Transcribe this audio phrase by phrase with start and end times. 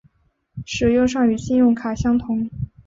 [0.65, 2.49] 使用上与信用卡相同。